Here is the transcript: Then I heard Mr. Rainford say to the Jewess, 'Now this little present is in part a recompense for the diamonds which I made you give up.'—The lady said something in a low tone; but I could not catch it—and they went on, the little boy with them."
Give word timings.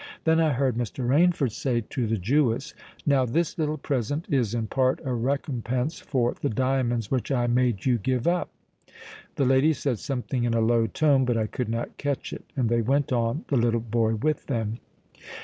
Then 0.23 0.39
I 0.39 0.53
heard 0.53 0.77
Mr. 0.79 1.05
Rainford 1.07 1.51
say 1.51 1.81
to 1.91 2.07
the 2.07 2.17
Jewess, 2.17 2.73
'Now 3.05 3.23
this 3.23 3.55
little 3.59 3.77
present 3.77 4.25
is 4.31 4.55
in 4.55 4.65
part 4.65 4.99
a 5.05 5.13
recompense 5.13 5.99
for 5.99 6.33
the 6.41 6.49
diamonds 6.49 7.11
which 7.11 7.31
I 7.31 7.45
made 7.45 7.85
you 7.85 7.99
give 7.99 8.25
up.'—The 8.27 9.45
lady 9.45 9.73
said 9.73 9.99
something 9.99 10.43
in 10.43 10.55
a 10.55 10.59
low 10.59 10.87
tone; 10.87 11.23
but 11.23 11.37
I 11.37 11.45
could 11.45 11.69
not 11.69 11.97
catch 11.97 12.33
it—and 12.33 12.67
they 12.67 12.81
went 12.81 13.11
on, 13.13 13.45
the 13.49 13.57
little 13.57 13.79
boy 13.79 14.15
with 14.15 14.47
them." 14.47 14.79